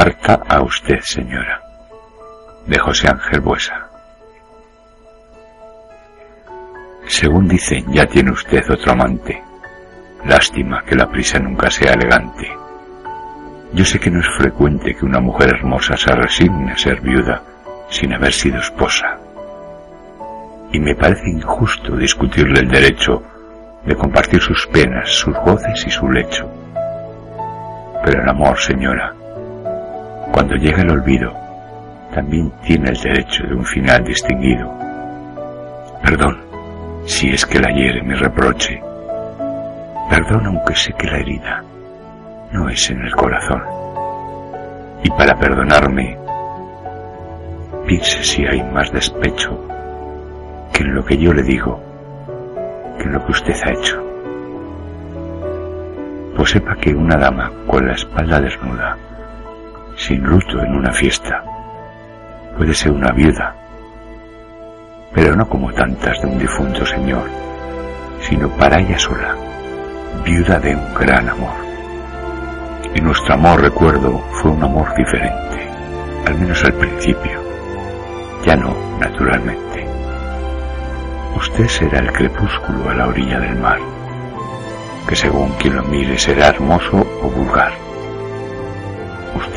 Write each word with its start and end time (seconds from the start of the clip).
Carta 0.00 0.38
a 0.48 0.62
usted, 0.62 1.00
señora. 1.00 1.60
De 2.68 2.78
José 2.78 3.08
Ángel 3.08 3.40
Buesa. 3.40 3.88
Según 7.08 7.48
dicen, 7.48 7.84
ya 7.92 8.06
tiene 8.06 8.30
usted 8.30 8.62
otro 8.70 8.92
amante. 8.92 9.42
Lástima 10.24 10.84
que 10.84 10.94
la 10.94 11.10
prisa 11.10 11.40
nunca 11.40 11.68
sea 11.68 11.94
elegante. 11.94 12.48
Yo 13.72 13.84
sé 13.84 13.98
que 13.98 14.08
no 14.08 14.20
es 14.20 14.28
frecuente 14.36 14.94
que 14.94 15.04
una 15.04 15.18
mujer 15.18 15.48
hermosa 15.48 15.96
se 15.96 16.14
resigne 16.14 16.70
a 16.70 16.78
ser 16.78 17.00
viuda 17.00 17.42
sin 17.90 18.14
haber 18.14 18.32
sido 18.32 18.60
esposa. 18.60 19.18
Y 20.70 20.78
me 20.78 20.94
parece 20.94 21.28
injusto 21.28 21.96
discutirle 21.96 22.60
el 22.60 22.68
derecho 22.68 23.20
de 23.84 23.96
compartir 23.96 24.40
sus 24.40 24.64
penas, 24.68 25.10
sus 25.10 25.34
goces 25.38 25.84
y 25.84 25.90
su 25.90 26.08
lecho. 26.08 26.48
Pero 28.04 28.22
el 28.22 28.28
amor, 28.28 28.56
señora, 28.60 29.17
cuando 30.38 30.54
llega 30.54 30.82
el 30.82 30.90
olvido, 30.92 31.32
también 32.14 32.52
tiene 32.62 32.90
el 32.90 32.96
derecho 32.96 33.42
de 33.42 33.54
un 33.56 33.64
final 33.64 34.04
distinguido. 34.04 34.72
Perdón, 36.00 36.38
si 37.06 37.30
es 37.30 37.44
que 37.44 37.58
la 37.58 37.72
hiere 37.72 38.00
mi 38.04 38.14
reproche. 38.14 38.80
Perdón 40.08 40.46
aunque 40.46 40.76
sé 40.76 40.92
que 40.92 41.08
la 41.08 41.18
herida 41.18 41.64
no 42.52 42.68
es 42.68 42.88
en 42.88 43.00
el 43.00 43.16
corazón. 43.16 43.64
Y 45.02 45.10
para 45.10 45.36
perdonarme, 45.36 46.16
piense 47.88 48.22
si 48.22 48.46
hay 48.46 48.62
más 48.62 48.92
despecho 48.92 49.58
que 50.72 50.84
en 50.84 50.94
lo 50.94 51.04
que 51.04 51.18
yo 51.18 51.34
le 51.34 51.42
digo, 51.42 51.82
que 52.96 53.06
en 53.06 53.12
lo 53.12 53.26
que 53.26 53.32
usted 53.32 53.56
ha 53.64 53.72
hecho. 53.72 54.00
Pues 56.36 56.50
sepa 56.50 56.76
que 56.76 56.94
una 56.94 57.16
dama 57.16 57.50
con 57.66 57.88
la 57.88 57.94
espalda 57.94 58.40
desnuda, 58.40 58.96
sin 60.08 60.22
luto 60.22 60.58
en 60.62 60.74
una 60.74 60.90
fiesta, 60.90 61.44
puede 62.56 62.72
ser 62.72 62.92
una 62.92 63.12
viuda, 63.12 63.54
pero 65.12 65.36
no 65.36 65.46
como 65.46 65.70
tantas 65.74 66.18
de 66.22 66.28
un 66.28 66.38
difunto 66.38 66.86
señor, 66.86 67.28
sino 68.18 68.48
para 68.48 68.80
ella 68.80 68.98
sola, 68.98 69.36
viuda 70.24 70.58
de 70.60 70.74
un 70.74 70.94
gran 70.94 71.28
amor. 71.28 71.52
Y 72.94 73.02
nuestro 73.02 73.34
amor, 73.34 73.60
recuerdo, 73.60 74.18
fue 74.40 74.50
un 74.50 74.64
amor 74.64 74.94
diferente, 74.96 75.68
al 76.26 76.38
menos 76.38 76.64
al 76.64 76.72
principio, 76.72 77.42
ya 78.46 78.56
no, 78.56 78.74
naturalmente. 78.98 79.86
Usted 81.36 81.68
será 81.68 81.98
el 81.98 82.10
crepúsculo 82.12 82.88
a 82.88 82.94
la 82.94 83.08
orilla 83.08 83.40
del 83.40 83.56
mar, 83.56 83.78
que 85.06 85.14
según 85.14 85.50
quien 85.58 85.76
lo 85.76 85.82
mire 85.82 86.16
será 86.16 86.46
hermoso 86.46 86.96
o 87.22 87.28
vulgar. 87.28 87.87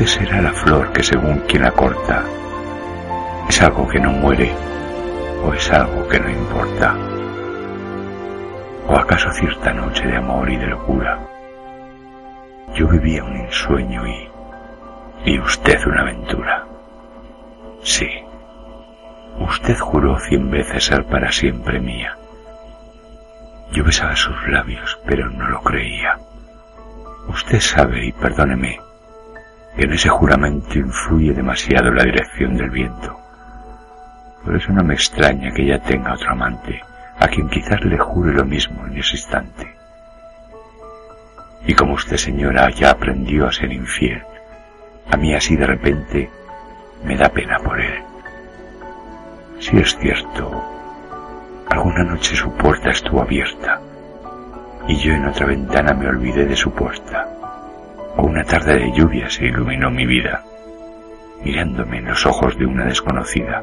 Usted 0.00 0.20
será 0.20 0.40
la 0.40 0.54
flor 0.54 0.92
que 0.94 1.02
según 1.02 1.40
quien 1.40 1.62
la 1.62 1.72
corta 1.72 2.24
es 3.50 3.60
algo 3.60 3.86
que 3.86 4.00
no 4.00 4.10
muere 4.12 4.50
o 5.44 5.52
es 5.52 5.70
algo 5.70 6.08
que 6.08 6.18
no 6.18 6.30
importa. 6.30 6.96
¿O 8.88 8.96
acaso 8.96 9.30
cierta 9.34 9.74
noche 9.74 10.06
de 10.06 10.16
amor 10.16 10.48
y 10.48 10.56
de 10.56 10.68
locura? 10.68 11.18
Yo 12.74 12.88
vivía 12.88 13.22
un 13.22 13.36
ensueño 13.36 14.06
y... 14.06 14.26
y 15.26 15.38
usted 15.38 15.86
una 15.86 16.00
aventura. 16.00 16.64
Sí, 17.82 18.08
usted 19.38 19.78
juró 19.78 20.18
cien 20.18 20.50
veces 20.50 20.82
ser 20.82 21.04
para 21.04 21.30
siempre 21.30 21.78
mía. 21.78 22.16
Yo 23.72 23.84
besaba 23.84 24.16
sus 24.16 24.48
labios, 24.48 24.98
pero 25.04 25.28
no 25.28 25.46
lo 25.50 25.60
creía. 25.60 26.16
Usted 27.28 27.60
sabe, 27.60 28.06
y 28.06 28.12
perdóneme, 28.12 28.78
que 29.76 29.84
en 29.84 29.92
ese 29.92 30.08
juramento 30.08 30.78
influye 30.78 31.32
demasiado 31.32 31.90
la 31.90 32.04
dirección 32.04 32.56
del 32.56 32.70
viento. 32.70 33.18
Por 34.44 34.56
eso 34.56 34.72
no 34.72 34.82
me 34.82 34.94
extraña 34.94 35.52
que 35.52 35.62
ella 35.62 35.82
tenga 35.82 36.14
otro 36.14 36.30
amante, 36.30 36.80
a 37.18 37.28
quien 37.28 37.48
quizás 37.48 37.80
le 37.84 37.98
jure 37.98 38.32
lo 38.32 38.44
mismo 38.44 38.86
en 38.86 38.98
ese 38.98 39.16
instante. 39.16 39.76
Y 41.66 41.74
como 41.74 41.94
usted, 41.94 42.16
señora, 42.16 42.70
ya 42.70 42.90
aprendió 42.90 43.46
a 43.46 43.52
ser 43.52 43.70
infiel, 43.72 44.22
a 45.10 45.16
mí 45.16 45.34
así 45.34 45.56
de 45.56 45.66
repente 45.66 46.30
me 47.04 47.16
da 47.16 47.28
pena 47.28 47.58
por 47.58 47.80
él. 47.80 48.02
Si 49.58 49.76
es 49.76 49.96
cierto, 49.98 50.64
alguna 51.68 52.04
noche 52.04 52.34
su 52.34 52.50
puerta 52.54 52.90
estuvo 52.90 53.20
abierta 53.20 53.80
y 54.88 54.96
yo 54.96 55.12
en 55.12 55.26
otra 55.26 55.46
ventana 55.46 55.92
me 55.94 56.08
olvidé 56.08 56.46
de 56.46 56.56
su 56.56 56.70
puerta. 56.72 57.28
Una 58.22 58.44
tarde 58.44 58.78
de 58.78 58.92
lluvia 58.92 59.28
se 59.28 59.46
iluminó 59.46 59.90
mi 59.90 60.06
vida, 60.06 60.42
mirándome 61.42 61.98
en 61.98 62.06
los 62.06 62.26
ojos 62.26 62.56
de 62.58 62.66
una 62.66 62.84
desconocida 62.84 63.62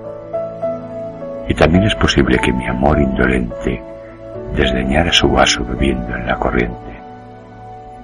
y 1.47 1.53
también 1.53 1.83
es 1.83 1.95
posible 1.95 2.37
que 2.39 2.51
mi 2.51 2.67
amor 2.67 2.99
indolente 2.99 3.81
desdeñara 4.53 5.11
su 5.13 5.29
vaso 5.29 5.63
bebiendo 5.63 6.15
en 6.15 6.27
la 6.27 6.35
corriente. 6.35 6.75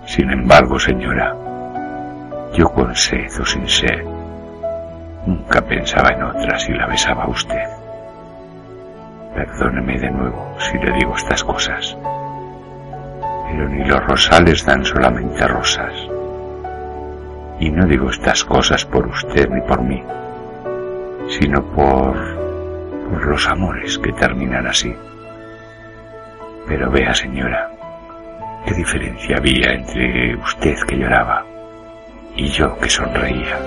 Sin 0.05 0.29
embargo, 0.29 0.79
señora, 0.79 1.35
yo 2.53 2.69
con 2.69 2.95
sed 2.95 3.29
o 3.41 3.45
sin 3.45 3.67
sed, 3.67 4.03
nunca 5.25 5.61
pensaba 5.61 6.09
en 6.09 6.23
otra 6.23 6.57
si 6.57 6.73
la 6.73 6.87
besaba 6.87 7.27
usted. 7.27 7.63
Perdóneme 9.35 9.99
de 9.99 10.11
nuevo 10.11 10.55
si 10.59 10.77
le 10.77 10.91
digo 10.93 11.15
estas 11.15 11.43
cosas, 11.43 11.97
pero 13.47 13.67
ni 13.69 13.83
los 13.85 14.05
rosales 14.05 14.65
dan 14.65 14.85
solamente 14.85 15.47
rosas. 15.47 16.12
Y 17.63 17.71
no 17.71 17.85
digo 17.87 18.09
estas 18.09 18.43
cosas 18.43 18.83
por 18.83 19.07
usted 19.07 19.47
ni 19.49 19.61
por 19.61 19.81
mí, 19.81 20.03
sino 21.29 21.63
por 21.71 22.13
por 23.09 23.25
los 23.25 23.47
amores 23.47 23.97
que 23.99 24.11
terminan 24.11 24.67
así. 24.67 24.93
Pero 26.67 26.91
vea, 26.91 27.13
señora, 27.13 27.71
qué 28.65 28.73
diferencia 28.73 29.37
había 29.37 29.75
entre 29.75 30.35
usted 30.35 30.75
que 30.85 30.97
lloraba 30.97 31.45
y 32.35 32.47
yo 32.49 32.77
que 32.79 32.89
sonreía. 32.89 33.57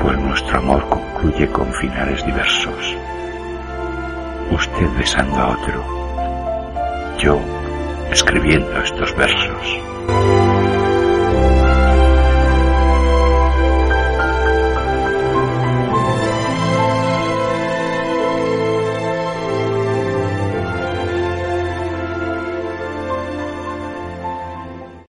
Pues 0.00 0.18
nuestro 0.18 0.60
amor 0.60 0.88
concluye 0.88 1.46
con 1.48 1.70
finales 1.74 2.24
diversos. 2.24 2.96
Usted 4.50 4.88
besando 4.96 5.36
a 5.36 5.50
otro, 5.50 7.18
yo 7.18 7.38
escribiendo 8.10 8.80
estos 8.80 9.14
versos. 9.14 10.53